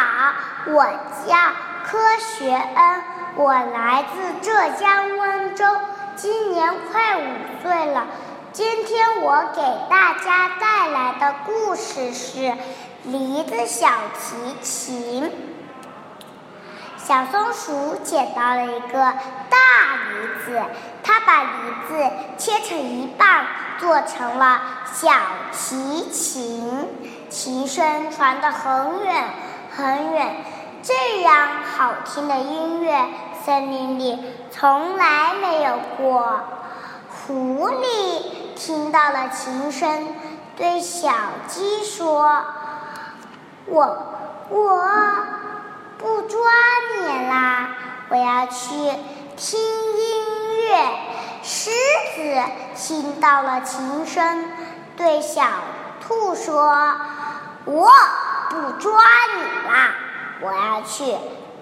[0.00, 0.32] 好，
[0.72, 0.82] 我
[1.28, 1.36] 叫
[1.84, 3.02] 柯学恩，
[3.36, 5.66] 我来自浙江温州，
[6.16, 7.26] 今年快五
[7.62, 8.06] 岁了。
[8.50, 9.60] 今天我给
[9.90, 12.38] 大家带来的故事是
[13.04, 15.24] 《梨子小提琴》。
[16.96, 18.98] 小松鼠捡到了一个
[19.50, 19.58] 大
[20.08, 20.62] 梨子，
[21.02, 21.48] 它把梨
[21.88, 23.44] 子切成一半，
[23.78, 24.62] 做成了
[24.94, 25.10] 小
[25.52, 26.88] 提琴，
[27.28, 29.24] 琴声传得很远
[29.76, 30.36] 很远。
[30.82, 33.06] 这样好听的音乐，
[33.44, 34.18] 森林里
[34.50, 36.40] 从来没有过。
[37.26, 38.40] 狐狸。
[38.56, 40.14] 听到了琴声，
[40.54, 41.10] 对小
[41.48, 42.44] 鸡说
[43.64, 43.98] ：“我
[44.50, 44.86] 我
[45.96, 46.38] 不抓
[46.98, 47.70] 你啦，
[48.10, 48.68] 我要去
[49.34, 50.90] 听音乐。”
[51.42, 51.70] 狮
[52.14, 52.42] 子
[52.76, 54.52] 听到了琴声，
[54.94, 55.42] 对小
[56.06, 56.94] 兔说
[57.64, 57.88] ：“我
[58.50, 58.92] 不抓
[59.36, 59.94] 你啦，
[60.40, 61.04] 我要去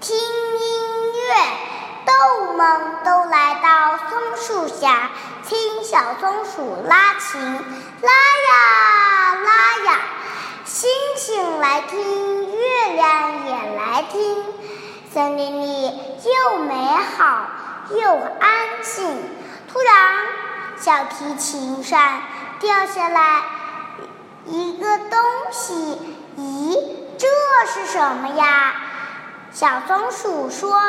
[0.00, 1.34] 听音乐。”
[2.06, 5.10] 动物们都来到松树下，
[5.44, 8.12] 听小松鼠拉琴，拉
[8.48, 9.98] 呀拉呀。
[10.64, 14.44] 星星来听，月亮也来听，
[15.12, 15.86] 森林里
[16.22, 16.74] 又美
[17.18, 17.48] 好
[17.90, 18.08] 又
[18.38, 19.18] 安静。
[19.72, 20.26] 突然，
[20.76, 22.22] 小提琴上
[22.60, 23.42] 掉下来
[24.44, 25.18] 一个东
[25.50, 26.78] 西，咦，
[27.18, 27.26] 这
[27.66, 28.74] 是什么呀？
[29.52, 30.80] 小松鼠说。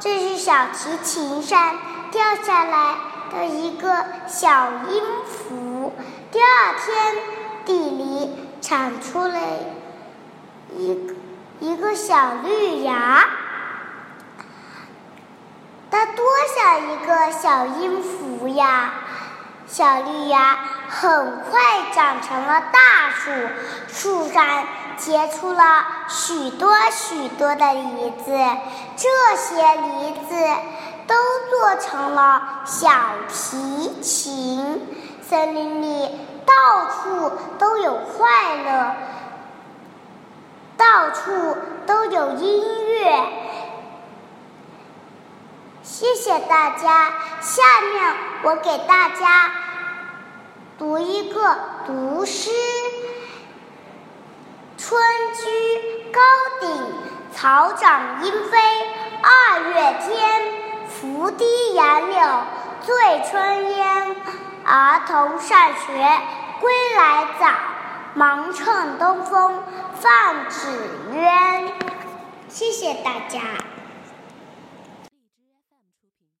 [0.00, 1.78] 这是小提琴上
[2.10, 2.96] 掉下来
[3.32, 5.94] 的一个小音符。
[6.30, 7.16] 第二天，
[7.64, 9.38] 地里长出了
[10.76, 11.14] 一个
[11.60, 13.26] 一个小绿芽。
[15.90, 18.92] 它多小一个小音符呀！
[19.66, 21.60] 小绿芽很快
[21.92, 23.30] 长成了大树，
[23.88, 24.44] 树上。
[24.96, 28.32] 结出了许多许多的梨子，
[28.96, 30.36] 这些梨子
[31.08, 31.14] 都
[31.50, 32.88] 做成了小
[33.28, 34.86] 提琴。
[35.28, 36.08] 森林里
[36.46, 38.94] 到处都有快乐，
[40.76, 43.26] 到处都有音乐。
[45.82, 48.14] 谢谢大家，下面
[48.44, 49.50] 我给大家
[51.24, 52.50] 一个读诗。
[54.76, 55.00] 春
[55.32, 56.20] 居高
[56.60, 56.86] 鼎，
[57.32, 58.58] 草长莺飞。
[59.22, 60.42] 二月天，
[60.86, 62.20] 拂堤杨柳
[62.82, 62.94] 醉
[63.30, 64.16] 春烟。
[64.66, 66.20] 儿童上学
[66.60, 67.46] 归来早，
[68.12, 69.62] 忙趁东风
[69.94, 70.68] 放纸
[71.14, 71.72] 鸢。
[72.50, 73.40] 谢谢大家。